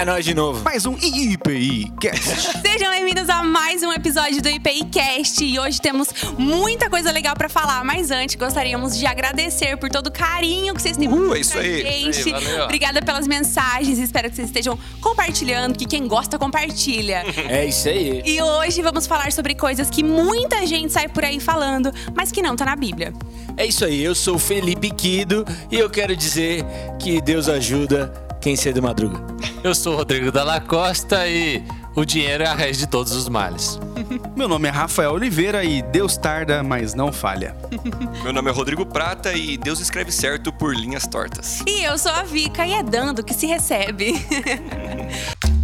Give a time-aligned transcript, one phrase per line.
[0.00, 0.64] É nóis de novo.
[0.64, 2.56] Mais um IPI Cast.
[2.66, 7.34] Sejam bem-vindos a mais um episódio do IPI Cast e hoje temos muita coisa legal
[7.36, 11.36] pra falar, mas antes gostaríamos de agradecer por todo o carinho que vocês têm por
[11.36, 11.82] é isso aí.
[11.82, 12.18] gente.
[12.18, 12.60] Isso aí.
[12.62, 17.22] Obrigada pelas mensagens, espero que vocês estejam compartilhando, que quem gosta compartilha.
[17.50, 18.22] É isso aí.
[18.24, 22.40] E hoje vamos falar sobre coisas que muita gente sai por aí falando, mas que
[22.40, 23.12] não tá na Bíblia.
[23.54, 24.02] É isso aí.
[24.02, 26.64] Eu sou o Felipe Quido e eu quero dizer
[26.98, 29.20] que Deus ajuda quem cedo madruga.
[29.62, 31.62] Eu sou o Rodrigo Dalla Costa e
[31.94, 33.78] o dinheiro é a raiz de todos os males.
[34.34, 37.54] Meu nome é Rafael Oliveira e Deus tarda, mas não falha.
[38.24, 41.60] Meu nome é Rodrigo Prata e Deus escreve certo por linhas tortas.
[41.66, 44.14] E eu sou a Vika e é dando que se recebe.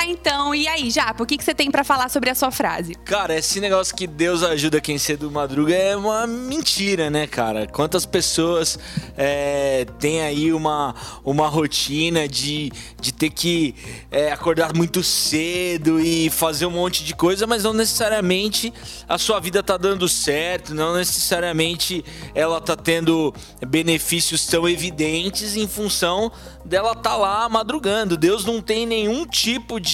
[0.00, 0.54] começar então.
[0.54, 2.94] E aí, Japa, o que, que você tem pra falar sobre a sua frase?
[2.94, 7.66] Cara, esse negócio que Deus ajuda quem cedo madruga é uma mentira, né, cara?
[7.66, 8.78] Quantas pessoas
[9.16, 10.94] é, têm aí uma,
[11.24, 13.74] uma rotina de, de ter que
[14.10, 18.72] é, acordar muito cedo e fazer um monte de coisa, mas não necessariamente
[19.08, 23.34] a sua vida tá dando certo, não necessariamente ela tá tendo
[23.66, 26.32] benefícios tão evidentes em função
[26.64, 28.16] dela tá lá madrugando.
[28.16, 29.89] Deus não tem nenhum tipo de.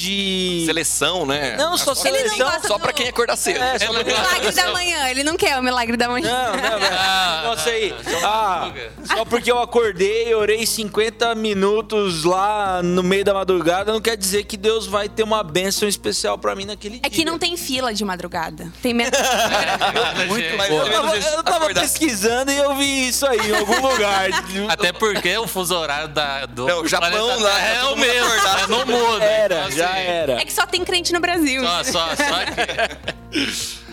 [0.67, 1.57] Seleção, né?
[1.57, 2.53] Não, só Ele não seleção.
[2.63, 3.63] Só do- pra quem acordar cedo.
[3.63, 5.09] É, só O milagre da manhã.
[5.09, 6.29] Ele não quer o milagre da manhã.
[6.31, 6.95] Não, não, velho.
[6.99, 7.95] Ah, Nossa aí.
[8.09, 8.93] só Ah, madruga.
[9.05, 14.45] só porque eu acordei, orei 50 minutos lá no meio da madrugada, não quer dizer
[14.45, 17.03] que Deus vai ter uma bênção especial pra mim naquele dia.
[17.05, 18.73] É que não tem fila de madrugada.
[18.83, 19.17] Tem menos.
[20.29, 21.81] Muito Eu tava, eu tava Acordar.
[21.83, 24.29] pesquisando e eu vi isso aí em algum lugar.
[24.69, 28.27] Até porque o fuso horário da, do Não, o Japão lá, é o mundo mesmo,
[28.33, 28.59] acordado.
[28.61, 28.67] né?
[28.69, 29.25] não muda.
[29.25, 30.33] Era, Então, já assim, era.
[30.41, 31.63] É que só tem crente no Brasil.
[31.63, 33.86] Só, só, só aqui.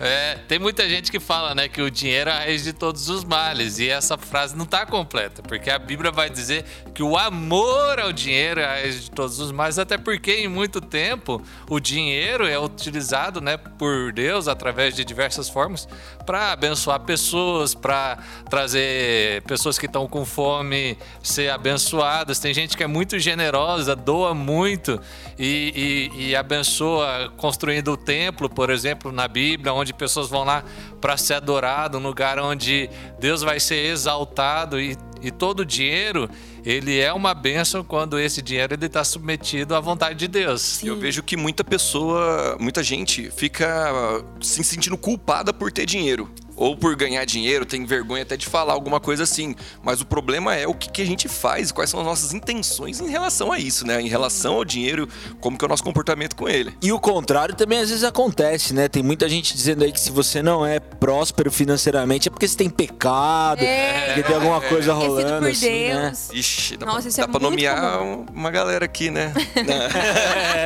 [0.00, 3.08] É, tem muita gente que fala, né, que o dinheiro é a raiz de todos
[3.08, 3.80] os males.
[3.80, 6.64] E essa frase não está completa, porque a Bíblia vai dizer
[6.94, 10.46] que o amor ao dinheiro é a raiz de todos os males, até porque em
[10.48, 15.88] muito tempo o dinheiro é utilizado, né, por Deus através de diversas formas
[16.24, 18.18] para abençoar pessoas, para
[18.48, 22.38] trazer pessoas que estão com fome ser abençoadas.
[22.38, 25.00] Tem gente que é muito generosa, doa muito
[25.38, 30.64] e, e- e abençoa construindo o templo, por exemplo, na Bíblia, onde pessoas vão lá
[31.00, 32.88] para ser adorado, um lugar onde
[33.18, 36.28] Deus vai ser exaltado e, e todo o dinheiro
[36.64, 40.82] ele é uma bênção quando esse dinheiro ele está submetido à vontade de Deus.
[40.82, 46.28] Eu vejo que muita pessoa, muita gente fica se sentindo culpada por ter dinheiro.
[46.58, 49.54] Ou por ganhar dinheiro, tem vergonha até de falar alguma coisa assim.
[49.82, 53.00] Mas o problema é o que, que a gente faz, quais são as nossas intenções
[53.00, 54.00] em relação a isso, né?
[54.00, 55.08] Em relação ao dinheiro,
[55.40, 56.74] como que é o nosso comportamento com ele.
[56.82, 58.88] E o contrário também às vezes acontece, né?
[58.88, 62.56] Tem muita gente dizendo aí que se você não é próspero financeiramente é porque você
[62.56, 64.06] tem pecado, É.
[64.06, 66.02] porque tem alguma coisa Esquecido rolando por assim, né?
[66.06, 66.30] Deus.
[66.32, 68.26] Ixi, dá, Nossa, pra, isso dá é pra muito nomear comum.
[68.34, 69.32] uma galera aqui, né?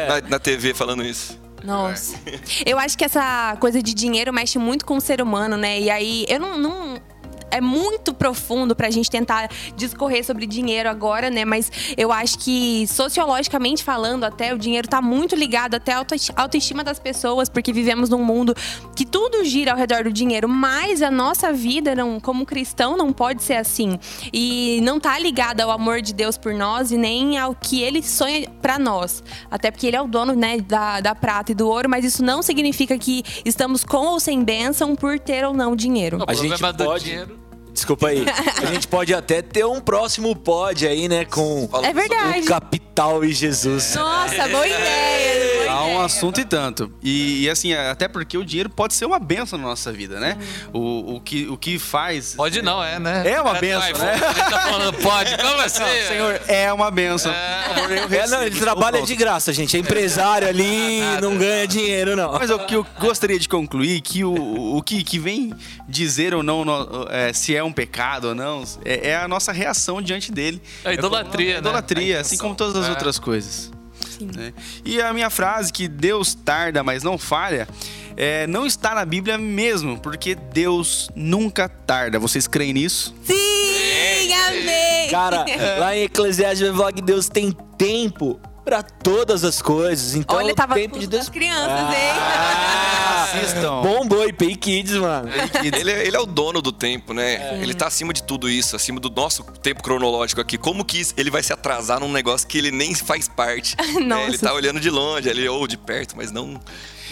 [0.09, 1.39] Na, na- na TV falando isso.
[1.65, 2.17] Nossa.
[2.67, 5.81] Eu acho que essa coisa de dinheiro mexe muito com o ser humano, né?
[5.81, 6.59] E aí, eu não.
[6.59, 7.12] não-
[7.53, 11.45] é muito profundo pra gente tentar discorrer sobre dinheiro agora, né?
[11.45, 16.33] Mas eu acho que, sociologicamente falando, até o dinheiro tá muito ligado até à autoesti-
[16.35, 18.55] autoestima das pessoas, porque vivemos num mundo
[18.97, 23.13] que tudo gira ao redor do dinheiro, mas a nossa vida, não, como cristão, não
[23.13, 23.99] pode ser assim.
[24.33, 28.03] E não tá ligada ao amor de Deus por nós e nem ao que ele
[28.03, 29.23] sonha pra nós.
[29.51, 32.25] Até porque ele é o dono, né, da, da prata e do ouro, mas isso
[32.25, 36.19] não significa que estamos com ou sem bênção por ter ou não dinheiro.
[36.19, 37.42] O A gente pode- dinheiro
[37.73, 38.25] Desculpa aí.
[38.63, 41.25] A gente pode até ter um próximo pod aí, né?
[41.25, 42.41] Com É verdade.
[42.41, 43.95] o capital e Jesus.
[43.95, 45.65] Nossa, boa ideia.
[45.65, 46.05] boa Há um ideia.
[46.05, 46.93] assunto e tanto.
[47.03, 50.37] E, e, assim, até porque o dinheiro pode ser uma benção na nossa vida, né?
[50.73, 52.35] O, o, que, o que faz.
[52.35, 53.23] Pode não, é, né?
[53.31, 54.15] É uma do benção, né?
[54.17, 55.81] Ele tá falando pode, como assim?
[55.81, 57.33] Não, Senhor, é uma benção.
[57.33, 59.77] É, não, ele trabalha de graça, gente.
[59.77, 62.33] É empresário ali, não ganha dinheiro, não.
[62.33, 65.55] Mas o que eu gostaria de concluir que o, o que, que vem
[65.89, 69.53] dizer ou não no- é, se é um pecado ou não é, é a nossa
[69.53, 70.61] reação diante dele.
[70.85, 71.59] É a idolatria, É né?
[71.59, 72.91] idolatria, assim como todas as É.
[72.91, 73.71] outras coisas.
[74.21, 74.53] né?
[74.85, 77.67] E a minha frase que Deus tarda, mas não falha,
[78.17, 82.19] é, não está na Bíblia mesmo, porque Deus nunca tarda.
[82.19, 83.15] Vocês creem nisso?
[83.25, 85.09] Sim, amei.
[85.11, 85.45] Cara,
[85.79, 90.15] lá em Eclesiastes vai falar que Deus tem tempo pra todas as coisas.
[90.15, 91.29] Então, Olha, tava tempo com de as Deus.
[91.29, 93.81] crianças, Ah, Assistam.
[93.83, 95.29] Bombou IPI Kids, mano.
[95.63, 97.59] Ele, é- ele é o dono do tempo, né?
[97.63, 100.59] Ele tá acima de tudo isso, acima do nosso tempo cronológico aqui.
[100.59, 103.75] Como que ele vai se atrasar num negócio que ele nem faz parte?
[103.99, 104.01] né?
[104.01, 104.23] Nossa.
[104.29, 106.61] Ele tá olhando de longe, ali, ou de perto, mas não.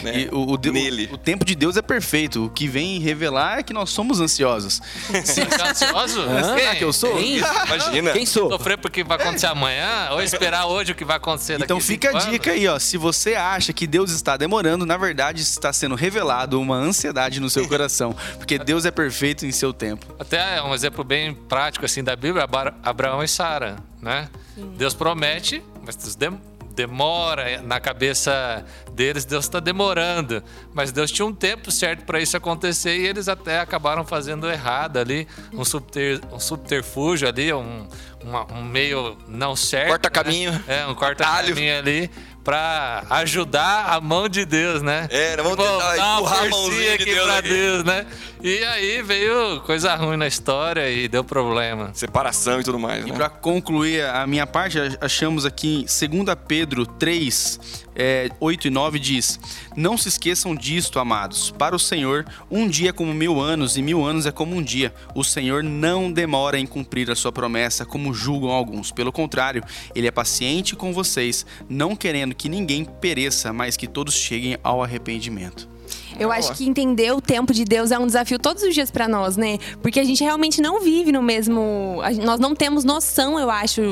[0.03, 0.21] Né?
[0.23, 1.09] E o, o, Nele.
[1.13, 2.47] o tempo de Deus é perfeito.
[2.47, 4.81] O que vem revelar é que nós somos ansiosos.
[5.09, 6.23] Você tá ansioso?
[6.57, 7.15] Será que eu sou?
[7.17, 7.39] Quem?
[7.39, 8.13] Imagina.
[8.13, 8.51] Quem sou?
[8.51, 12.09] Sofrer porque vai acontecer amanhã ou esperar hoje o que vai acontecer daqui Então fica
[12.09, 12.39] a 25 anos?
[12.41, 12.79] dica aí, ó.
[12.79, 17.51] Se você acha que Deus está demorando, na verdade está sendo revelado uma ansiedade no
[17.51, 18.15] seu coração.
[18.39, 20.07] Porque Deus é perfeito em seu tempo.
[20.19, 24.29] Até um exemplo bem prático assim da Bíblia, Abra- Abraão e Sara, né?
[24.77, 25.97] Deus promete, mas
[26.75, 32.37] demora na cabeça deles, Deus está demorando, mas Deus tinha um tempo certo para isso
[32.37, 37.87] acontecer e eles até acabaram fazendo errado ali, um, subter, um subterfúgio ali, um,
[38.25, 39.89] uma- um meio não certo.
[39.89, 40.53] Corta caminho.
[40.53, 40.63] né?
[40.69, 41.55] É, um corta Atalho.
[41.55, 42.11] caminho ali
[42.51, 45.07] para ajudar a mão de Deus, né?
[45.09, 47.49] É, nós vamos Tipo, tentar empurrar a mãozinha de aqui Deus pra aqui.
[47.49, 48.07] Deus, né?
[48.43, 51.91] E aí veio coisa ruim na história e deu problema.
[51.93, 53.15] Separação e tudo mais, E né?
[53.15, 57.61] para concluir a minha parte, achamos aqui 2 Pedro 3,
[57.95, 59.39] é, 8 e 9 diz:
[59.77, 61.51] Não se esqueçam disto, amados.
[61.51, 64.63] Para o Senhor, um dia é como mil anos, e mil anos é como um
[64.63, 64.93] dia.
[65.15, 68.91] O Senhor não demora em cumprir a sua promessa, como julgam alguns.
[68.91, 69.63] Pelo contrário,
[69.95, 74.83] ele é paciente com vocês, não querendo que ninguém pereça, mas que todos cheguem ao
[74.83, 75.69] arrependimento.
[76.19, 79.09] Eu acho que entender o tempo de Deus é um desafio todos os dias pra
[79.09, 79.59] nós, né?
[79.83, 82.01] Porque a gente realmente não vive no mesmo.
[82.23, 83.83] Nós não temos noção, eu acho,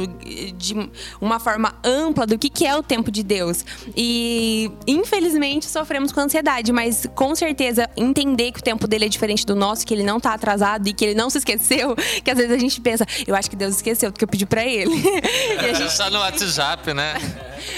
[0.56, 0.74] de
[1.20, 3.64] uma forma ampla do que, que é o tempo de Deus.
[3.96, 9.46] E, infelizmente, sofremos com ansiedade, mas com certeza entender que o tempo dele é diferente
[9.46, 11.94] do nosso, que ele não tá atrasado e que ele não se esqueceu,
[12.24, 14.46] que às vezes a gente pensa, eu acho que Deus esqueceu do que eu pedi
[14.46, 14.94] pra ele.
[15.62, 15.92] e a gente.
[15.92, 17.14] Só no WhatsApp, né?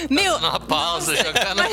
[0.09, 1.63] Meu, Numa pausa, jogando,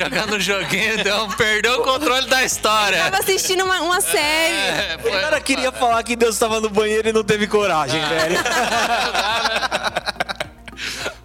[0.00, 3.04] jogando um joguinho, então perdeu o controle da história.
[3.04, 4.56] tava assistindo uma, uma série.
[4.56, 8.38] É, O cara queria falar que Deus estava no banheiro e não teve coragem, velho.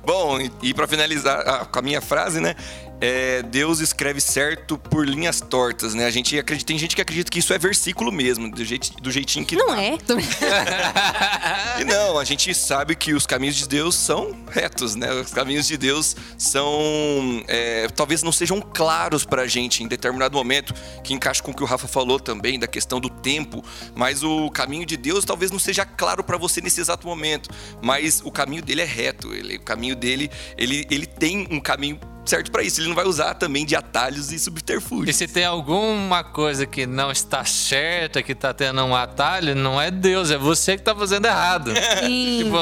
[0.05, 2.55] Bom, e, e para finalizar ah, com a minha frase, né?
[3.01, 6.05] É, Deus escreve certo por linhas tortas, né?
[6.05, 9.11] A gente acredita, tem gente que acredita que isso é versículo mesmo, do, jeito, do
[9.11, 9.81] jeitinho que Não tá.
[9.81, 9.97] é?
[11.81, 15.11] E não, a gente sabe que os caminhos de Deus são retos, né?
[15.13, 17.43] Os caminhos de Deus são.
[17.47, 21.63] é, talvez não sejam claros pra gente em determinado momento, que encaixa com o que
[21.63, 23.63] o Rafa falou também, da questão do tempo.
[23.93, 27.49] Mas o caminho de Deus talvez não seja claro pra você nesse exato momento.
[27.81, 29.33] Mas o caminho dele é reto.
[29.33, 32.79] Ele, o caminho dele, ele, ele tem um caminho certo pra isso.
[32.81, 35.15] Ele não vai usar também de atalhos e E subterfúgios.
[35.15, 39.89] se tem alguma coisa que não está certa, que tá tendo um atalho, não é
[39.91, 41.71] Deus, é você que tá fazendo errado.
[41.99, 42.43] Sim.
[42.43, 42.57] Tipo,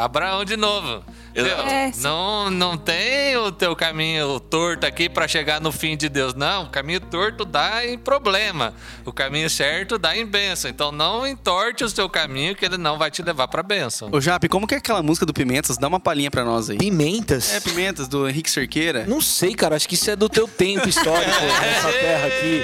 [0.00, 1.02] Abraão de novo.
[1.34, 6.32] É, não, não tem o teu caminho torto aqui para chegar no fim de Deus.
[6.34, 8.72] Não, o caminho torto dá em problema.
[9.04, 10.70] O caminho certo dá em bênção.
[10.70, 14.08] Então não entorte o seu caminho que ele não vai te levar para bênção.
[14.12, 15.76] Ô Jap, como que é aquela música do Pimentas?
[15.76, 16.78] Dá uma palhinha pra nós aí.
[16.78, 17.52] Pimentas?
[17.52, 19.04] É, Pimentas, do Henrique Cerqueira.
[19.06, 19.74] Não sei, cara.
[19.74, 22.62] Acho que isso é do teu tempo histórico nessa terra aqui.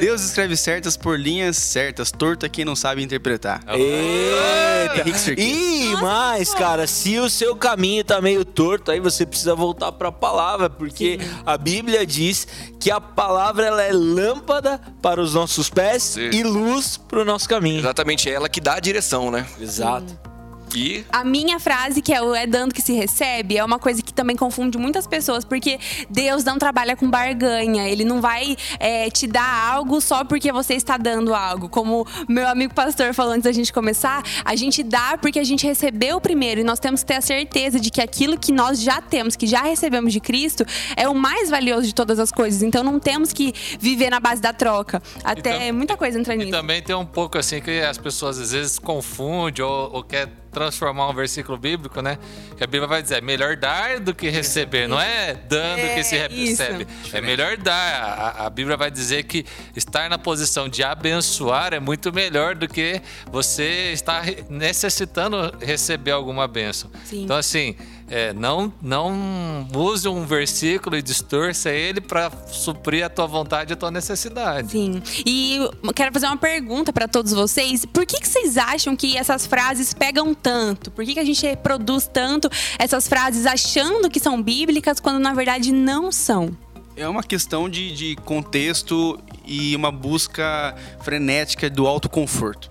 [0.00, 3.62] Deus escreve certas por linhas certas, torto é quem não sabe interpretar.
[3.68, 5.00] Eita.
[5.00, 5.50] Henrique Cerqueira.
[5.50, 10.10] E mais, cara, se o seu caminho tá meio torto, aí você precisa voltar pra
[10.10, 12.46] palavra, porque a Bíblia diz
[12.78, 16.30] que a palavra ela é lâmpada para os nossos pés Sim.
[16.30, 17.78] e luz para o nosso caminho.
[17.78, 19.46] Exatamente, é ela que dá a direção, né?
[19.60, 20.27] Exato.
[20.74, 24.02] E A minha frase, que é o é dando que se recebe, é uma coisa
[24.02, 25.78] que também confunde muitas pessoas, porque
[26.10, 27.88] Deus não trabalha com barganha.
[27.88, 31.68] Ele não vai é, te dar algo só porque você está dando algo.
[31.68, 35.66] Como meu amigo pastor falou antes da gente começar, a gente dá porque a gente
[35.66, 36.60] recebeu primeiro.
[36.60, 39.46] E nós temos que ter a certeza de que aquilo que nós já temos, que
[39.46, 40.64] já recebemos de Cristo,
[40.96, 42.62] é o mais valioso de todas as coisas.
[42.62, 45.02] Então não temos que viver na base da troca.
[45.24, 46.50] Até tam- muita coisa entra E nisso.
[46.50, 50.28] também tem um pouco assim que as pessoas às vezes confundem ou, ou quer
[50.58, 52.18] transformar um versículo bíblico, né?
[52.56, 55.94] Que a Bíblia vai dizer, é melhor dar do que receber, não é dando É,
[55.94, 56.62] que se isso.
[56.62, 56.86] recebe.
[57.12, 58.34] É melhor dar.
[58.38, 59.44] A, a Bíblia vai dizer que
[59.76, 63.00] estar na posição de abençoar é muito melhor do que
[63.30, 66.90] você estar necessitando receber alguma bênção.
[67.04, 67.24] Sim.
[67.24, 67.76] Então, assim,
[68.10, 73.74] é, não, não use um versículo e distorça ele para suprir a tua vontade e
[73.74, 74.72] a tua necessidade.
[74.72, 75.02] Sim.
[75.24, 77.84] E eu quero fazer uma pergunta para todos vocês.
[77.84, 80.90] Por que, que vocês acham que essas frases pegam tanto?
[80.90, 85.34] Por que, que a gente reproduz tanto essas frases achando que são bíblicas quando na
[85.34, 86.50] verdade não são?
[86.96, 92.68] É uma questão de, de contexto e uma busca frenética do autoconforto.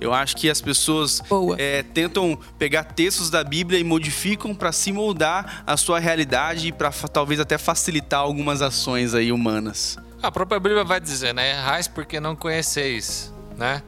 [0.00, 1.20] Eu acho que as pessoas
[1.58, 6.72] é, tentam pegar textos da Bíblia e modificam para se moldar à sua realidade e
[6.72, 9.98] para talvez até facilitar algumas ações aí humanas.
[10.22, 11.50] A própria Bíblia vai dizer, né?
[11.50, 13.82] Errais porque não conheceis, né?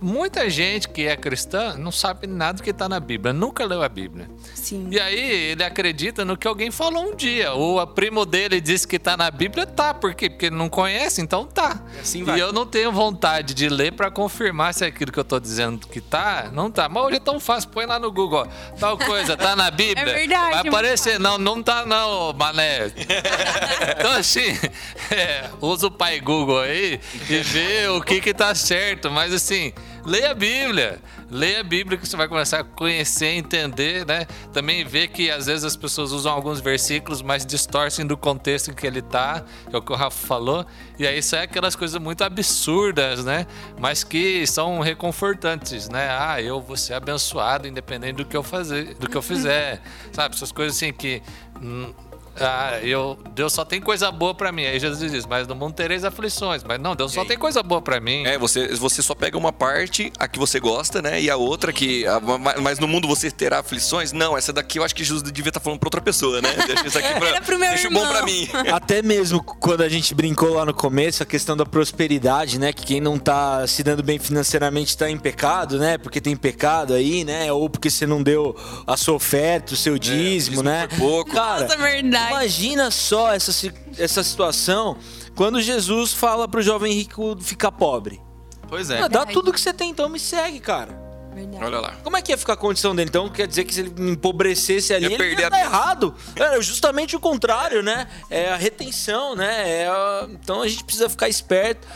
[0.00, 3.82] Muita gente que é cristã não sabe nada do que está na Bíblia, nunca leu
[3.82, 4.28] a Bíblia.
[4.54, 4.88] Sim.
[4.90, 7.52] E aí ele acredita no que alguém falou um dia.
[7.52, 9.94] Ou a primo dele disse que tá na Bíblia, tá.
[9.94, 10.28] Por quê?
[10.28, 11.80] Porque ele não conhece, então tá.
[12.00, 15.38] assim e eu não tenho vontade de ler para confirmar se aquilo que eu tô
[15.38, 16.88] dizendo que tá, não tá.
[16.88, 18.76] Mas hoje é tão fácil, põe lá no Google, ó.
[18.78, 20.02] Tal coisa, tá na Bíblia.
[20.02, 22.86] É verdade, Vai é aparecer, não, não tá não, mané.
[23.98, 24.58] então assim,
[25.10, 29.10] é, usa o pai Google aí e vê o que que tá certo.
[29.10, 29.72] Mas assim,
[30.06, 31.00] leia a Bíblia.
[31.30, 34.26] Leia a Bíblia que você vai começar a conhecer, entender, né?
[34.52, 38.74] Também ver que às vezes as pessoas usam alguns versículos, mas distorcem do contexto em
[38.74, 40.64] que ele tá, que é o que o Rafa falou.
[40.98, 43.46] E aí sai aquelas coisas muito absurdas, né?
[43.78, 46.08] Mas que são reconfortantes, né?
[46.10, 49.82] Ah, eu vou ser abençoado independente do que eu fazer, do que eu fizer.
[50.12, 50.34] Sabe?
[50.34, 51.20] Essas coisas assim que
[51.60, 51.92] hum,
[52.40, 54.64] ah, eu, Deus só tem coisa boa pra mim.
[54.66, 56.62] Aí Jesus diz, mas no mundo tereis aflições.
[56.64, 58.24] Mas não, Deus só tem coisa boa pra mim.
[58.26, 61.20] É, você, você só pega uma parte, a que você gosta, né?
[61.20, 62.06] E a outra que.
[62.06, 64.12] a- ma- mas no mundo você terá aflições?
[64.12, 66.54] Não, essa daqui eu acho que Jesus devia estar falando pra outra pessoa, né?
[66.66, 67.28] Deixa isso aqui pra.
[67.36, 68.12] Era pro meu deixa o bom irmão.
[68.14, 68.48] pra mim.
[68.72, 72.72] Até mesmo quando a gente brincou lá no começo, a questão da prosperidade, né?
[72.72, 75.98] Que quem não tá se dando bem financeiramente tá em pecado, né?
[75.98, 77.50] Porque tem pecado aí, né?
[77.52, 78.54] Ou porque você não deu
[78.86, 80.86] a sua oferta, o seu dízimo, dízimo né?
[80.90, 81.30] foi pouco.
[81.32, 82.25] Cara, Nossa, verdade.
[82.30, 84.96] Imagina só essa, essa situação
[85.34, 88.20] quando Jesus fala pro jovem rico ficar pobre.
[88.68, 89.00] Pois é.
[89.00, 91.04] Ah, dá tudo que você tem, então me segue, cara.
[91.34, 91.62] Verdade.
[91.64, 91.92] Olha lá.
[92.02, 93.10] Como é que ia ficar a condição dele?
[93.10, 96.14] Então quer dizer que se ele empobrecesse ali, Ia ele perder ia a dar errado.
[96.34, 98.08] É justamente o contrário, né?
[98.30, 99.82] É a retenção, né?
[99.82, 101.86] É a- Então a gente precisa ficar esperto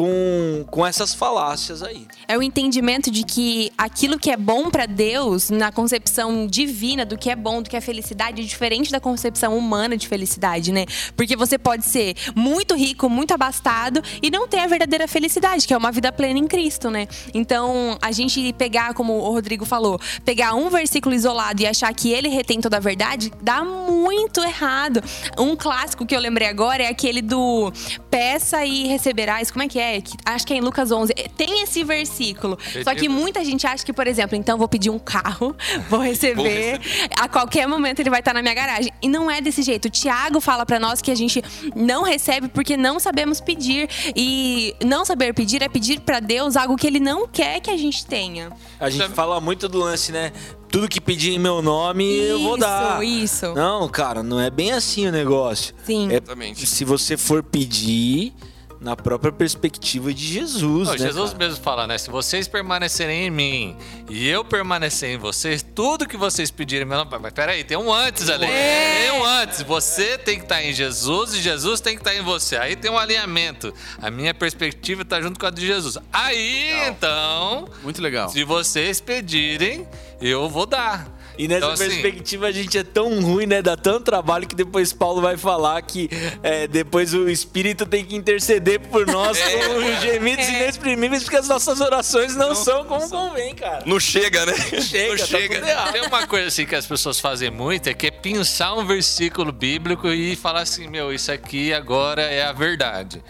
[0.00, 2.06] com, com essas falácias aí.
[2.26, 7.18] É o entendimento de que aquilo que é bom pra Deus, na concepção divina do
[7.18, 10.86] que é bom, do que é felicidade, é diferente da concepção humana de felicidade, né?
[11.14, 15.74] Porque você pode ser muito rico, muito abastado e não ter a verdadeira felicidade, que
[15.74, 17.06] é uma vida plena em Cristo, né?
[17.34, 22.10] Então, a gente pegar, como o Rodrigo falou, pegar um versículo isolado e achar que
[22.10, 25.02] ele retém toda a verdade, dá muito errado.
[25.36, 27.70] Um clássico que eu lembrei agora é aquele do
[28.10, 29.50] peça e receberás.
[29.50, 29.89] Como é que é?
[30.00, 31.14] Que- Acho que é em Lucas 11.
[31.36, 32.58] Tem esse versículo.
[32.84, 35.56] Só que muita gente acha que, por exemplo, então vou pedir um carro,
[35.88, 36.80] vou receber,
[37.18, 38.92] a qualquer momento ele vai estar na minha garagem.
[39.00, 39.86] E não é desse jeito.
[39.86, 41.42] O Tiago fala pra nós que a gente
[41.74, 43.88] não recebe porque não sabemos pedir.
[44.14, 47.76] E não saber pedir é pedir pra Deus algo que ele não quer que a
[47.76, 48.50] gente tenha.
[48.78, 50.32] A gente Sabe- fala muito do lance, né?
[50.70, 53.04] Tudo que pedir em meu nome, eu vou Isso, dar.
[53.04, 53.54] isso.
[53.54, 55.74] Não, cara, não é bem assim o negócio.
[55.84, 56.08] Sim.
[56.10, 56.64] É, Exatamente.
[56.66, 58.32] se você for pedir
[58.80, 60.98] na própria perspectiva de Jesus, Não, né?
[60.98, 61.44] Jesus cara?
[61.44, 61.98] mesmo fala, né?
[61.98, 63.76] Se vocês permanecerem em mim
[64.08, 67.10] e eu permanecer em vocês, tudo que vocês pedirem, meu nome.
[67.20, 68.46] Mas peraí, tem um antes ali.
[68.46, 69.60] Tem um antes.
[69.62, 72.56] Você tem que estar em Jesus e Jesus tem que estar em você.
[72.56, 73.74] Aí tem um alinhamento.
[74.00, 75.98] A minha perspectiva está junto com a de Jesus.
[76.10, 78.30] Aí, então, Muito legal.
[78.30, 79.86] se vocês pedirem,
[80.20, 81.19] eu vou dar.
[81.40, 83.62] E nessa Então, assim, perspectiva a gente é tão ruim, né?
[83.62, 86.10] Dá tanto trabalho que depois Paulo vai falar que
[86.42, 89.68] é, depois o Espírito tem que interceder por nós É.
[89.68, 93.82] com gemidos inexprimíveis, porque as nossas orações não, são como convém, cara.
[93.86, 94.52] Não chega, né?
[94.82, 95.92] Chega, não tá chega.
[95.92, 99.50] Tem uma coisa assim que as pessoas fazem muito, é que é pensar um versículo
[99.50, 103.22] bíblico e falar assim, meu, isso aqui agora é a verdade.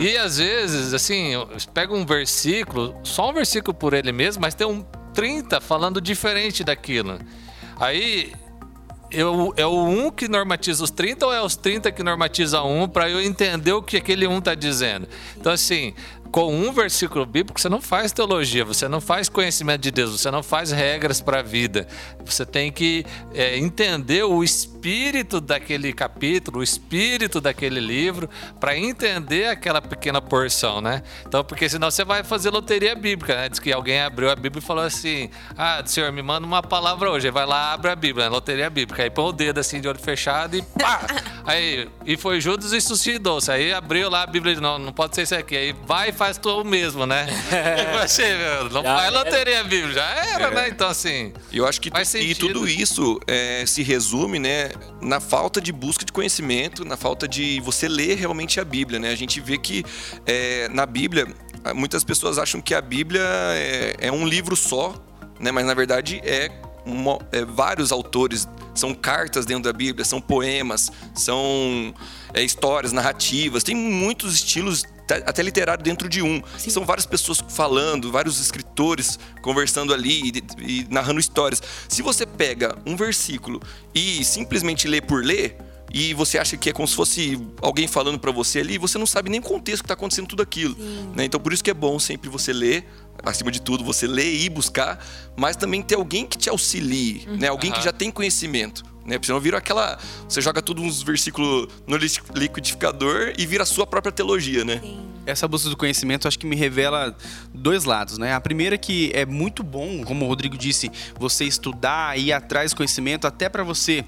[0.00, 1.32] E às vezes, assim,
[1.72, 4.84] pega um versículo, só um versículo por ele mesmo, mas tem um
[5.14, 7.18] 30 falando diferente daquilo.
[7.78, 8.32] Aí
[9.10, 12.88] eu, é o um que normatiza os 30 ou é os 30 que normatiza um
[12.88, 15.08] para eu entender o que aquele um está dizendo?
[15.36, 15.94] Então, assim,
[16.34, 20.32] com um versículo bíblico, você não faz teologia, você não faz conhecimento de Deus, você
[20.32, 21.86] não faz regras para a vida.
[22.24, 29.46] Você tem que é, entender o espírito daquele capítulo, o espírito daquele livro, para entender
[29.46, 31.04] aquela pequena porção, né?
[31.24, 33.48] Então, porque senão você vai fazer loteria bíblica, né?
[33.48, 37.12] Diz que alguém abriu a Bíblia e falou assim: Ah, senhor, me manda uma palavra
[37.12, 37.28] hoje.
[37.28, 38.30] Aí vai lá, abre a Bíblia, né?
[38.30, 39.04] loteria bíblica.
[39.04, 41.00] Aí põe o dedo assim de olho fechado e pá!
[41.46, 43.52] Aí, e foi Judas e suscitou-se.
[43.52, 45.54] Aí abriu lá a Bíblia e disse, não, não pode ser isso aqui.
[45.54, 47.26] Aí vai e faz tu mesmo, né?
[47.28, 49.18] E você, meu, não Já faz era.
[49.18, 49.94] loteria bíblica.
[49.94, 50.68] Já era, né?
[50.68, 51.32] Então, assim.
[51.52, 55.72] E eu acho que Faz e tudo isso é, se resume, né, na falta de
[55.72, 59.10] busca de conhecimento, na falta de você ler realmente a Bíblia, né?
[59.10, 59.84] A gente vê que
[60.26, 61.26] é, na Bíblia
[61.74, 64.94] muitas pessoas acham que a Bíblia é, é um livro só,
[65.40, 65.50] né?
[65.50, 66.50] Mas na verdade é,
[66.84, 68.48] uma- é vários autores.
[68.74, 71.94] São cartas dentro da Bíblia, são poemas, são
[72.32, 74.82] é, histórias, narrativas, tem muitos estilos
[75.26, 76.42] até literário dentro de um.
[76.58, 81.62] São várias pessoas falando, vários escritores conversando ali e, e narrando histórias.
[81.88, 83.60] Se você pega um versículo
[83.94, 85.56] e simplesmente lê por ler,
[85.92, 89.06] e você acha que é como se fosse alguém falando para você ali, você não
[89.06, 90.76] sabe nem o contexto que está acontecendo tudo aquilo.
[91.14, 91.24] Né?
[91.24, 92.84] Então por isso que é bom sempre você ler,
[93.22, 95.04] acima de tudo, você ler e buscar,
[95.36, 97.48] mas também ter alguém que te auxilie, né?
[97.48, 98.84] alguém que já tem conhecimento.
[99.04, 99.16] Né?
[99.16, 99.98] Porque senão vira aquela.
[100.26, 104.80] Você joga tudo uns versículos no liquidificador e vira a sua própria teologia, né?
[104.82, 105.00] Sim.
[105.26, 107.16] Essa busca do conhecimento acho que me revela
[107.52, 108.34] dois lados, né?
[108.34, 112.72] A primeira é que é muito bom, como o Rodrigo disse, você estudar, ir atrás
[112.72, 114.04] do conhecimento, até para você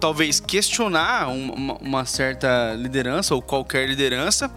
[0.00, 4.50] talvez questionar uma, uma, certa liderança ou qualquer liderança.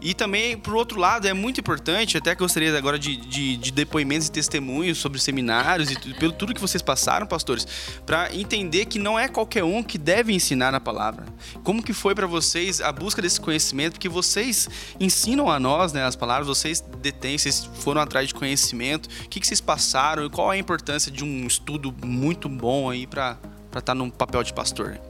[0.00, 4.28] E também, por outro lado, é muito importante, até gostaria agora de, de, de depoimentos
[4.28, 7.66] e testemunhos sobre seminários e pelo tudo que vocês passaram, pastores,
[8.04, 11.24] para entender que não é qualquer um que deve ensinar a palavra.
[11.62, 13.92] Como que foi para vocês a busca desse conhecimento?
[13.94, 14.68] Porque vocês
[15.00, 19.08] ensinam a nós né, as palavras, vocês detêm, vocês foram atrás de conhecimento.
[19.24, 23.06] O que, que vocês passaram e qual a importância de um estudo muito bom aí
[23.06, 23.38] para
[23.74, 25.00] para estar tá num papel de pastor?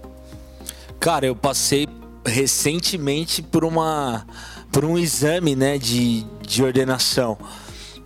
[0.99, 1.87] Cara, eu passei
[2.25, 4.27] recentemente por uma
[4.73, 7.39] por um exame, né, de, de ordenação.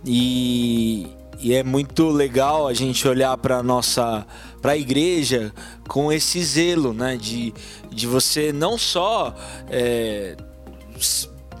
[0.05, 1.07] E,
[1.39, 4.27] e é muito legal a gente olhar para nossa
[4.61, 5.53] para a igreja
[5.87, 7.53] com esse zelo, né, de,
[7.89, 9.33] de você não só
[9.69, 10.35] é,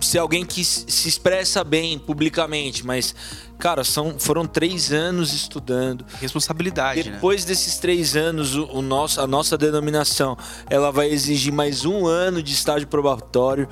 [0.01, 3.15] ser alguém que se expressa bem publicamente, mas
[3.59, 6.05] Cara, são, foram três anos estudando.
[6.21, 7.15] Responsabilidade, né?
[7.15, 7.49] Depois né?
[7.49, 10.37] desses três anos, o, o, nosso, a nossa denominação,
[10.69, 13.67] ela vai exigir mais um ano de estágio probatório.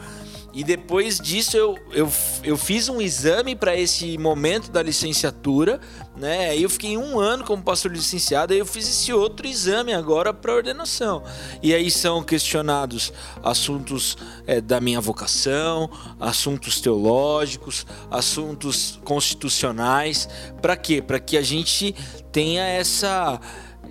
[0.53, 2.11] E depois disso eu, eu,
[2.43, 5.79] eu fiz um exame para esse momento da licenciatura,
[6.15, 6.49] né?
[6.49, 10.33] Aí eu fiquei um ano como pastor licenciado, aí eu fiz esse outro exame agora
[10.33, 11.23] para ordenação.
[11.61, 13.13] E aí são questionados
[13.43, 15.89] assuntos é, da minha vocação,
[16.19, 20.27] assuntos teológicos, assuntos constitucionais.
[20.61, 21.01] Para quê?
[21.01, 21.93] Para que a gente
[22.31, 23.39] tenha essa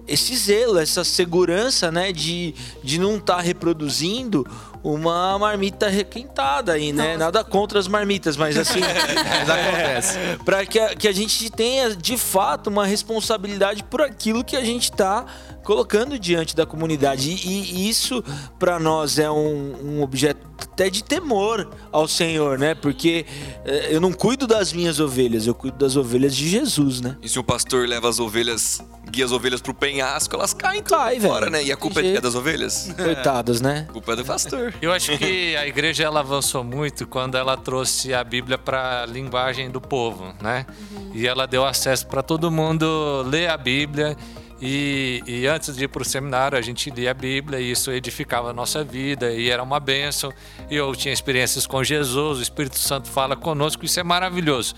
[0.07, 4.47] esse zelo, essa segurança, né, de, de não estar tá reproduzindo
[4.93, 7.09] uma marmita requentada aí, né?
[7.09, 7.19] Nossa.
[7.19, 8.79] Nada contra as marmitas, mas assim.
[8.85, 10.19] acontece.
[10.45, 14.65] Para que, a, que a gente tenha, de fato, uma responsabilidade por aquilo que a
[14.65, 15.27] gente está
[15.67, 17.29] colocando diante da comunidade.
[17.29, 18.23] E, e isso,
[18.57, 22.73] para nós, é um, um, objeto até de temor ao Senhor, né?
[22.73, 23.27] Porque
[23.65, 27.17] eh, eu não cuido das minhas ovelhas, eu cuido das ovelhas de Jesus, né?
[27.21, 31.19] E se o pastor leva as ovelhas, guia as ovelhas pro penhasco, elas caem Cai,
[31.19, 31.65] fora, né?
[31.65, 32.93] E a culpa é das ovelhas?
[32.97, 33.87] Coitadas, né?
[33.89, 34.73] A culpa é do pastor.
[34.81, 39.07] Eu acho que a igreja ela avançou muito quando ela trouxe a Bíblia para a
[39.07, 40.65] linguagem do povo, né?
[40.93, 41.11] Uhum.
[41.13, 44.17] E ela deu acesso para todo mundo ler a Bíblia.
[44.61, 47.91] E, e, antes de ir para o seminário, a gente lia a Bíblia e isso
[47.91, 50.33] edificava a nossa vida e era uma bênção.
[50.71, 54.75] E eu tinha experiências com Jesus, o Espírito Santo fala conosco, isso é maravilhoso.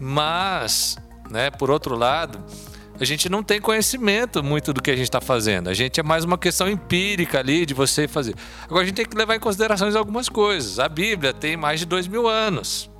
[0.00, 0.96] Mas,
[1.30, 2.42] né, por outro lado,
[3.00, 5.68] a gente não tem conhecimento muito do que a gente está fazendo.
[5.68, 8.34] A gente é mais uma questão empírica ali de você fazer.
[8.64, 10.78] Agora a gente tem que levar em consideração algumas coisas.
[10.78, 12.90] A Bíblia tem mais de dois mil anos.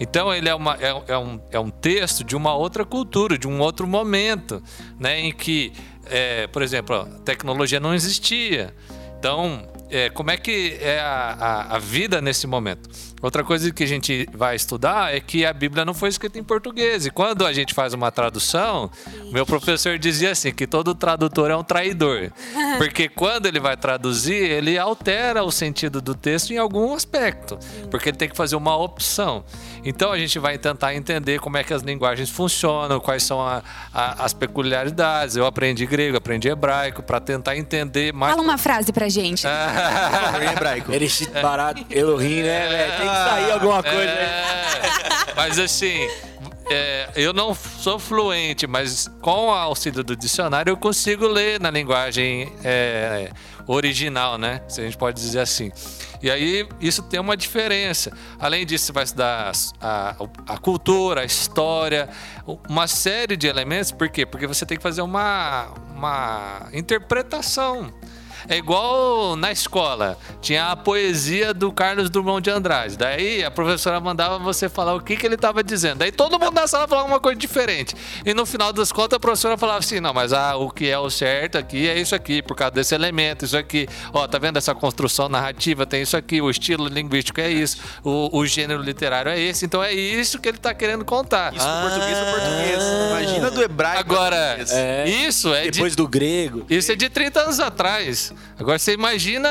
[0.00, 3.46] Então ele é, uma, é, é, um, é um texto de uma outra cultura, de
[3.46, 4.62] um outro momento,
[4.98, 5.72] né, em que,
[6.06, 8.74] é, por exemplo, a tecnologia não existia.
[9.20, 12.88] Então, é, como é que é a, a, a, vida nesse momento.
[13.20, 16.42] Outra coisa que a gente vai estudar é que a Bíblia não foi escrita em
[16.42, 17.04] português.
[17.04, 18.90] E quando a gente faz uma tradução,
[19.30, 22.32] meu professor dizia assim que todo tradutor é um traidor.
[22.78, 27.58] Porque quando ele vai traduzir, ele altera o sentido do texto em algum aspecto.
[27.90, 29.44] Porque ele tem que fazer uma opção.
[29.84, 33.62] Então a gente vai tentar entender como é que as linguagens funcionam, quais são a,
[33.92, 35.36] as peculiaridades.
[35.36, 38.32] Eu aprendi grego, aprendi hebraico, para tentar entender mais.
[38.34, 39.46] Fala uma frase pra gente.
[39.46, 40.92] em hebraico.
[40.92, 42.86] Ereshit barato, Elohim, né?
[42.86, 43.98] É, tem que sair alguma coisa.
[43.98, 46.08] É, mas assim,
[46.70, 51.68] é, eu não sou fluente, mas com o auxílio do dicionário eu consigo ler na
[51.68, 53.30] linguagem é,
[53.66, 54.62] original, né?
[54.68, 55.72] Se a gente pode dizer assim.
[56.22, 58.12] E aí isso tem uma diferença.
[58.38, 60.14] Além disso, você vai estudar a,
[60.46, 62.08] a, cultura, a história,
[62.68, 63.90] uma série de elementos.
[63.90, 64.24] Por quê?
[64.24, 67.92] Porque você tem que fazer uma, uma interpretação.
[68.48, 70.18] É igual na escola.
[70.40, 72.96] Tinha a poesia do Carlos Drummond de Andrade.
[72.96, 75.98] Daí a professora mandava você falar o que, que ele estava dizendo.
[75.98, 77.94] Daí todo mundo na sala falava uma coisa diferente.
[78.24, 80.98] E no final das contas a professora falava assim: não, mas ah, o que é
[80.98, 83.88] o certo aqui é isso aqui, por causa desse elemento, isso aqui.
[84.12, 85.86] Ó, tá vendo essa construção narrativa?
[85.86, 89.64] Tem isso aqui, o estilo linguístico é isso, o, o gênero literário é esse.
[89.64, 91.54] Então é isso que ele está querendo contar.
[91.54, 92.82] Isso ah, do português é português.
[93.10, 94.00] Imagina do hebraico.
[94.00, 95.70] Agora, é, isso é.
[95.70, 96.64] Depois de, do grego.
[96.68, 98.32] Isso é de 30 anos atrás.
[98.58, 99.48] Agora você imagina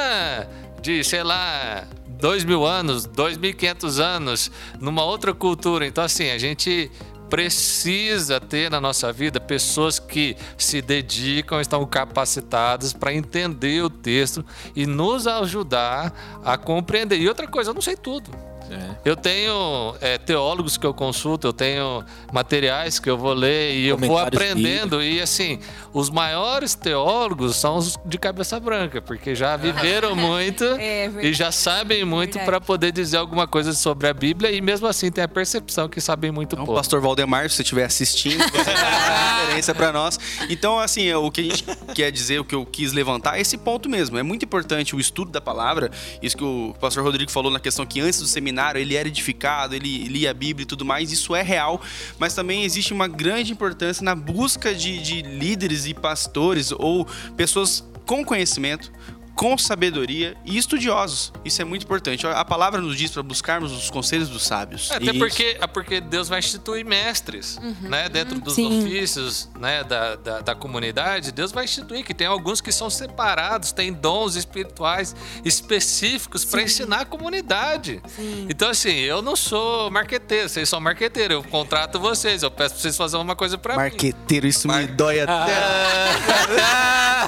[0.82, 5.86] de, sei lá, dois mil anos, dois mil e quinhentos anos, numa outra cultura.
[5.86, 6.92] Então, assim, a gente
[7.30, 14.44] precisa ter na nossa vida pessoas que se dedicam, estão capacitadas para entender o texto
[14.76, 17.20] e nos ajudar a compreender.
[17.20, 18.49] E outra coisa, eu não sei tudo.
[18.70, 19.10] É.
[19.10, 23.88] Eu tenho é, teólogos que eu consulto, eu tenho materiais que eu vou ler e
[23.88, 25.02] eu vou aprendendo.
[25.02, 25.60] E assim,
[25.94, 31.52] os maiores teólogos são os de cabeça branca, porque já viveram muito é, e já
[31.52, 35.28] sabem muito para poder dizer alguma coisa sobre a Bíblia e mesmo assim tem a
[35.28, 36.80] percepção que sabem muito então, pouco.
[36.80, 40.20] Pastor Valdemar, se você estiver assistindo, você uma referência para nós.
[40.50, 43.58] Então, assim, o que a gente quer dizer, o que eu quis levantar é esse
[43.58, 44.18] ponto mesmo.
[44.18, 47.86] É muito importante o estudo da palavra, isso que o pastor Rodrigo falou na questão
[47.86, 51.12] que antes do seminário seminário, ele era edificado, ele lia a Bíblia e tudo mais,
[51.12, 51.82] isso é real,
[52.18, 57.84] mas também existe uma grande importância na busca de, de líderes e pastores ou pessoas
[58.06, 58.92] com conhecimento,
[59.40, 61.32] com sabedoria e estudiosos.
[61.46, 62.28] Isso é muito importante.
[62.28, 64.92] A palavra nos diz para buscarmos os conselhos dos sábios.
[64.92, 68.10] É, até porque, é porque Deus vai instituir mestres, uhum, né?
[68.10, 68.84] Dentro dos sim.
[68.84, 69.82] ofícios né?
[69.86, 74.36] Da, da, da, comunidade, Deus vai instituir que tem alguns que são separados, têm dons
[74.36, 78.02] espirituais específicos para ensinar a comunidade.
[78.14, 78.46] Sim.
[78.50, 81.38] Então, assim, eu não sou marqueteiro, vocês são marqueteiros.
[81.38, 83.84] Eu contrato vocês, eu peço para vocês fazerem uma coisa para mim.
[83.84, 84.82] Marqueteiro, isso Mar...
[84.82, 85.32] me dói até.
[85.32, 87.28] Ah.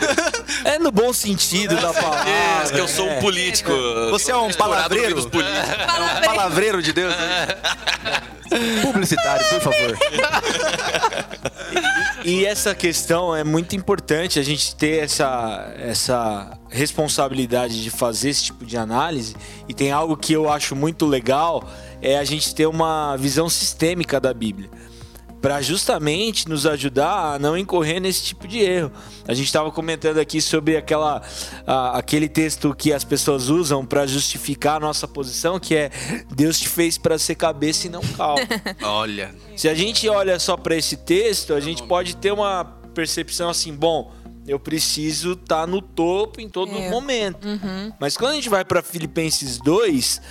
[0.65, 2.00] é no bom sentido da
[2.63, 3.71] Isso, que eu sou um político.
[4.11, 5.19] Você é um palavreiro?
[5.19, 7.13] É um palavreiro de Deus.
[7.15, 7.47] Né?
[8.83, 9.97] Publicitário, por favor.
[12.23, 18.45] E essa questão é muito importante a gente ter essa, essa responsabilidade de fazer esse
[18.45, 19.35] tipo de análise.
[19.67, 21.67] E tem algo que eu acho muito legal
[21.99, 24.69] é a gente ter uma visão sistêmica da Bíblia
[25.41, 28.91] para justamente nos ajudar a não incorrer nesse tipo de erro.
[29.27, 31.21] A gente estava comentando aqui sobre aquela,
[31.65, 35.89] a, aquele texto que as pessoas usam para justificar a nossa posição, que é
[36.35, 38.41] Deus te fez para ser cabeça e não calma.
[38.83, 39.33] olha.
[39.55, 43.73] Se a gente olha só para esse texto, a gente pode ter uma percepção assim,
[43.73, 44.11] bom,
[44.47, 46.89] eu preciso estar tá no topo em todo é.
[46.89, 47.47] momento.
[47.47, 47.91] Uhum.
[47.99, 50.21] Mas quando a gente vai para Filipenses 2,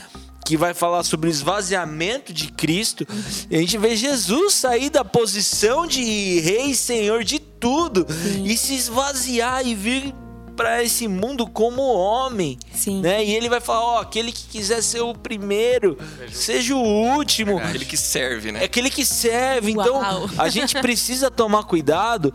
[0.50, 3.06] que vai falar sobre o esvaziamento de Cristo.
[3.48, 8.42] E a gente vê Jesus sair da posição de rei, senhor de tudo Sim.
[8.42, 10.12] e se esvaziar e vir
[10.56, 13.00] para esse mundo como homem, Sim.
[13.00, 13.24] né?
[13.24, 15.96] E ele vai falar, ó, aquele que quiser ser o primeiro,
[16.32, 17.60] seja o último.
[17.60, 18.62] É aquele que serve, né?
[18.62, 19.70] É aquele que serve.
[19.70, 20.24] Então, Uau.
[20.24, 22.34] Então, a gente precisa tomar cuidado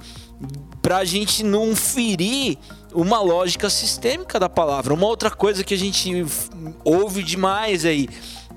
[0.81, 2.57] para a gente não ferir
[2.95, 4.93] uma lógica sistêmica da palavra.
[4.93, 6.25] Uma outra coisa que a gente
[6.83, 8.07] ouve demais aí,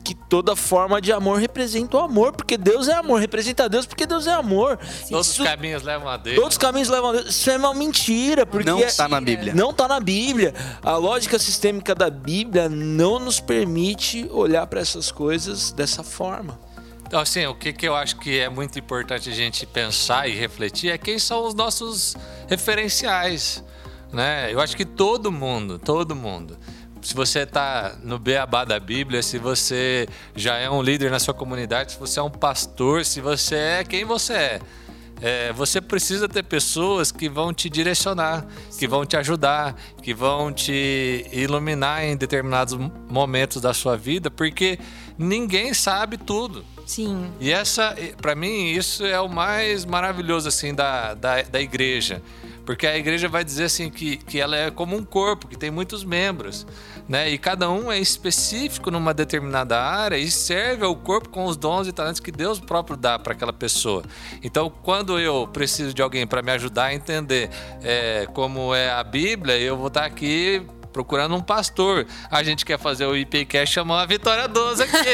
[0.04, 4.06] que toda forma de amor representa o amor, porque Deus é amor, representa Deus porque
[4.06, 4.78] Deus é amor.
[5.10, 6.36] Todos Isso, os caminhos levam a Deus.
[6.36, 7.26] Todos os caminhos levam a Deus.
[7.28, 9.54] Isso é uma mentira, porque não está na Bíblia.
[9.54, 10.54] Não está na Bíblia.
[10.82, 16.58] A lógica sistêmica da Bíblia não nos permite olhar para essas coisas dessa forma.
[17.06, 20.34] Então, assim, o que, que eu acho que é muito importante a gente pensar e
[20.34, 22.14] refletir é quem são os nossos
[22.46, 23.64] referenciais
[24.12, 24.52] né?
[24.52, 26.56] Eu acho que todo mundo, todo mundo.
[27.00, 31.32] Se você está no beabá da Bíblia, se você já é um líder na sua
[31.32, 34.60] comunidade, se você é um pastor, se você é quem você é,
[35.20, 38.46] é, você precisa ter pessoas que vão te direcionar,
[38.78, 44.78] que vão te ajudar, que vão te iluminar em determinados momentos da sua vida, porque
[45.16, 46.64] ninguém sabe tudo.
[46.86, 47.30] Sim.
[47.40, 52.22] E essa, para mim, isso é o mais maravilhoso assim da, da, da igreja.
[52.68, 55.70] Porque a igreja vai dizer assim que, que ela é como um corpo, que tem
[55.70, 56.66] muitos membros,
[57.08, 57.30] né?
[57.30, 61.88] E cada um é específico numa determinada área e serve ao corpo com os dons
[61.88, 64.02] e talentos que Deus próprio dá para aquela pessoa.
[64.44, 67.48] Então, quando eu preciso de alguém para me ajudar a entender
[67.82, 72.06] é, como é a Bíblia, eu vou estar aqui procurando um pastor.
[72.30, 74.96] A gente quer fazer o IPCast chamar a Vitória 12 aqui.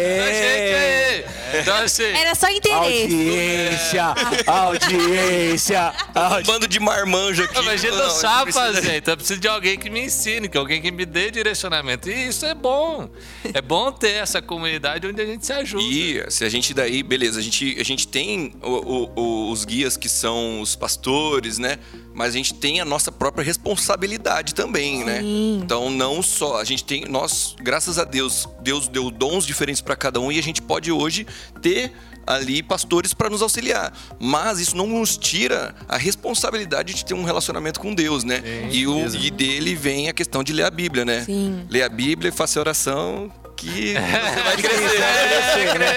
[0.00, 1.24] É.
[1.60, 3.98] Então, assim, Era só interesse.
[3.98, 4.14] Audiência,
[4.46, 7.54] audiência, Um bando de marmanjo aqui.
[7.56, 10.48] Mas a gente não, não sabe fazer, então eu preciso de alguém que me ensine,
[10.48, 12.08] que alguém que me dê direcionamento.
[12.08, 13.10] E isso é bom.
[13.52, 15.82] É bom ter essa comunidade onde a gente se ajuda.
[15.82, 19.96] E se a gente daí, beleza, a gente, a gente tem o, o, os guias
[19.96, 21.78] que são os pastores, né?
[22.14, 24.99] Mas a gente tem a nossa própria responsabilidade também?
[25.00, 25.06] Sim.
[25.06, 25.20] né?
[25.62, 29.96] Então não só a gente tem nós, graças a Deus, Deus deu dons diferentes para
[29.96, 31.26] cada um e a gente pode hoje
[31.60, 31.92] ter
[32.26, 33.92] ali pastores para nos auxiliar.
[34.18, 38.42] Mas isso não nos tira a responsabilidade de ter um relacionamento com Deus, né?
[38.70, 41.24] e, o, e dele vem a questão de ler a Bíblia, né?
[41.24, 41.66] Sim.
[41.68, 45.78] Ler a Bíblia e fazer oração que você vai crescer.
[45.78, 45.92] né?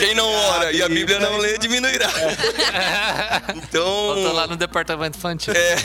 [0.00, 2.08] Quem não ora e a Bíblia não lê, diminuirá.
[3.56, 4.16] Então.
[4.16, 5.52] Eu tô lá no departamento infantil.
[5.54, 5.76] É.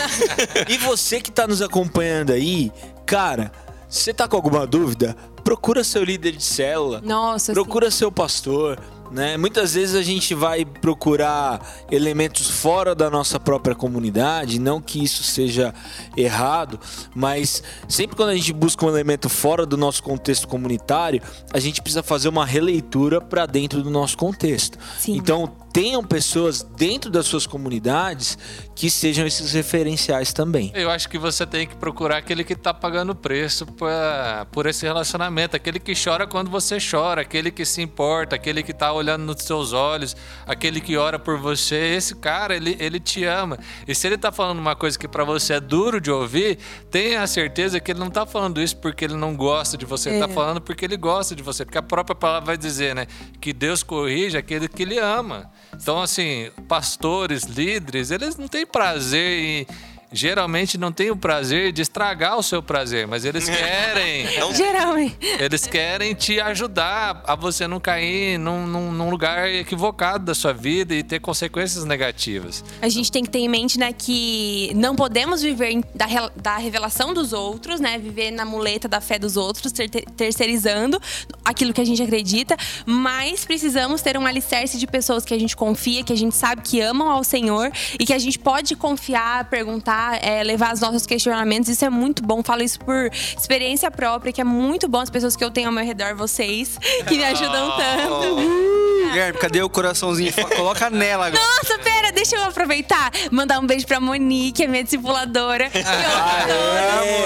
[0.69, 2.71] E você que está nos acompanhando aí,
[3.05, 3.51] cara,
[3.89, 5.15] você tá com alguma dúvida?
[5.43, 7.01] Procura seu líder de célula.
[7.03, 7.53] Nossa.
[7.53, 7.97] Procura sim.
[7.97, 8.79] seu pastor
[9.13, 9.37] Né?
[9.37, 15.23] Muitas vezes a gente vai procurar elementos fora da nossa própria comunidade, não que isso
[15.23, 15.71] seja
[16.17, 16.79] errado,
[17.13, 21.21] mas sempre quando a gente busca um elemento fora do nosso contexto comunitário,
[21.53, 24.79] a gente precisa fazer uma releitura para dentro do nosso contexto.
[24.97, 25.15] Sim.
[25.15, 28.37] Então, tenham pessoas dentro das suas comunidades
[28.75, 30.71] que sejam esses referenciais também.
[30.75, 34.67] Eu acho que você tem que procurar aquele que tá pagando o preço pra, por
[34.67, 38.93] esse relacionamento, aquele que chora quando você chora, aquele que se importa, aquele que tá
[38.93, 41.95] olhando nos seus olhos, aquele que ora por você.
[41.95, 43.57] Esse cara, ele, ele te ama.
[43.87, 46.59] E se ele tá falando uma coisa que para você é duro de ouvir,
[46.91, 50.11] tenha a certeza que ele não tá falando isso porque ele não gosta de você,
[50.11, 53.07] ele tá falando porque ele gosta de você, porque a própria palavra vai dizer, né,
[53.41, 55.51] que Deus corrige aquele que ele ama.
[55.75, 59.67] Então, assim, pastores, líderes, eles não têm prazer em.
[60.13, 64.27] Geralmente não têm o prazer de estragar o seu prazer, mas eles querem.
[64.55, 65.17] Geralmente.
[65.39, 70.53] Eles querem te ajudar a você não cair num, num- num lugar equivocado da sua
[70.53, 72.63] vida e ter consequências negativas.
[72.81, 77.13] A gente tem que ter em mente, né, que não podemos viver da, da revelação
[77.13, 77.97] dos outros, né?
[77.97, 81.01] Viver na muleta da fé dos outros, ter- ter- terceirizando
[81.43, 85.55] aquilo que a gente acredita, mas precisamos ter um alicerce de pessoas que a gente
[85.55, 89.45] confia, que a gente sabe que amam ao Senhor e que a gente pode confiar,
[89.49, 91.69] perguntar, é, levar os nossos questionamentos.
[91.69, 92.41] Isso é muito bom.
[92.43, 95.73] Falo isso por experiência própria, que é muito bom as pessoas que eu tenho ao
[95.73, 98.63] meu redor, vocês, que me ajudam tanto.
[99.13, 100.33] Guilherme, cadê o coraçãozinho?
[100.55, 101.41] Coloca nela agora.
[101.43, 103.11] Nossa, pera, deixa eu aproveitar.
[103.31, 105.69] Mandar um beijo pra Monique, é minha discipuladora.
[105.69, 105.83] que eu.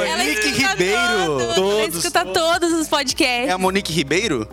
[0.06, 0.98] Ela Monique escuta Ribeiro.
[1.26, 3.50] todos, Ela Todos, escuta todos os É podcasts.
[3.54, 4.50] a Monique Ribeiro?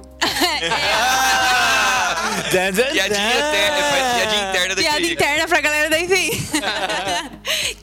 [2.50, 5.12] Piadinha interna, faz piadinha interna Piada daquele.
[5.12, 5.43] interna pra galera da Enfim.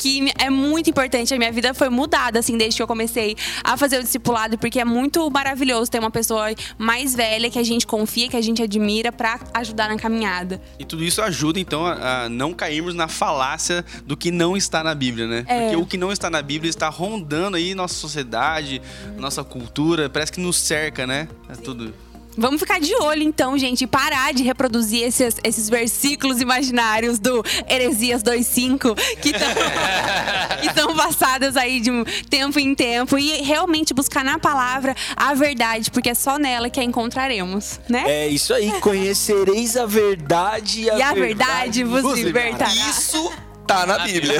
[0.02, 1.32] Que é muito importante.
[1.32, 4.80] A minha vida foi mudada, assim, desde que eu comecei a fazer o discipulado, porque
[4.80, 8.64] é muito maravilhoso ter uma pessoa mais velha que a gente confia, que a gente
[8.64, 10.60] admira pra ajudar na caminhada.
[10.80, 14.84] E tudo isso ajuda, então, a, a não cairmos na falácia do que não está
[14.84, 15.46] na Bíblia, né?
[15.48, 15.60] É.
[15.62, 18.82] Porque o que não está na Bíblia está rondando aí nossa sociedade,
[19.18, 21.28] nossa cultura, parece que nos cerca, né?
[21.48, 21.94] É tudo.
[22.38, 27.44] Vamos ficar de olho, então, gente, e parar de reproduzir esses, esses versículos imaginários do
[27.68, 29.50] Heresias 2.5 que estão
[30.62, 35.34] que estão passados aí de um tempo em tempo e realmente buscar na palavra a
[35.34, 38.04] verdade, porque é só nela que a encontraremos, né?
[38.06, 42.72] É isso aí, conhecereis a verdade e a verdade vos libertará.
[42.72, 43.32] Isso
[43.74, 44.40] tá na Bíblia.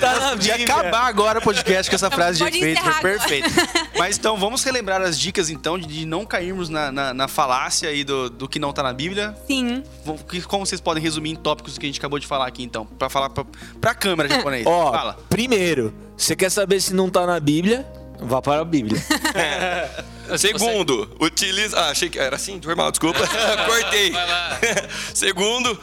[0.00, 0.64] Tá na De Bíblia.
[0.64, 3.18] acabar agora o podcast com essa frase de pode efeito, foi encerrar agora.
[3.18, 3.50] perfeito.
[3.98, 7.88] Mas então, vamos relembrar as dicas, então, de- de não cairmos na, na, na falácia
[7.88, 9.36] aí do, do que não tá na Bíblia.
[9.46, 9.82] Sim.
[10.28, 12.86] Que- Como vocês podem resumir em tópicos que a gente acabou de falar aqui, então?
[12.86, 13.44] Pra falar pra,
[13.80, 14.64] pra câmera japonês.
[14.66, 15.16] Ó, Fala.
[15.28, 17.84] primeiro, você quer saber se não tá na Bíblia?
[18.20, 19.00] Vá para a Bíblia.
[20.36, 21.78] Segundo, utiliza.
[21.78, 23.20] Ah, achei que era assim, normal, desculpa.
[23.66, 24.10] Cortei.
[24.10, 24.58] Vai lá.
[25.14, 25.80] Segundo,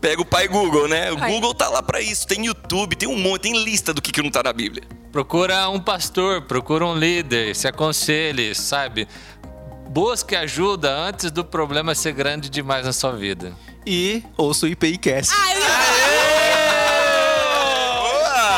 [0.00, 1.12] pega o pai Google, né?
[1.12, 1.16] O.
[1.16, 2.26] Google tá lá pra isso.
[2.26, 4.82] Tem YouTube, tem um monte, tem lista do que, que não tá na Bíblia.
[5.12, 9.08] Procura um pastor, procura um líder, se aconselhe, sabe?
[9.88, 13.54] Busque ajuda antes do problema ser grande demais na sua vida.
[13.86, 15.32] E ouça o IPIcast.
[15.34, 15.66] Ah, eu ia,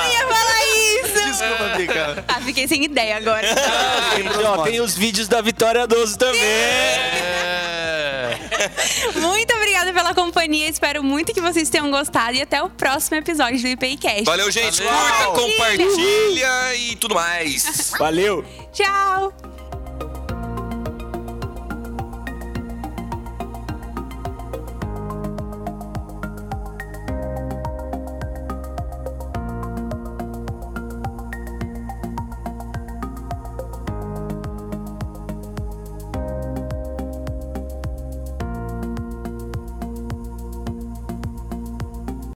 [0.07, 1.15] eu ia falar isso!
[1.31, 2.25] Desculpa, Bica.
[2.27, 3.47] Ah, fiquei sem ideia agora.
[4.17, 6.43] Gente, ó, tem os vídeos da Vitória 12 também.
[6.43, 7.10] É.
[9.21, 10.69] Muito obrigada pela companhia.
[10.69, 14.25] Espero muito que vocês tenham gostado e até o próximo episódio do IPCast.
[14.25, 14.83] Valeu, gente.
[14.83, 15.33] Valeu.
[15.33, 17.93] Curta, compartilha e tudo mais.
[17.99, 18.45] Valeu!
[18.73, 19.50] Tchau!